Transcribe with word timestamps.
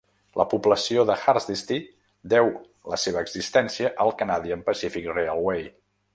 La 0.39 0.45
població 0.51 1.03
de 1.09 1.17
Hardisty 1.25 1.77
deu 2.33 2.49
la 2.95 2.99
seva 3.03 3.23
existència 3.27 3.93
al 4.07 4.13
Canadian 4.23 4.65
Pacific 4.71 5.13
Railway. 5.19 5.65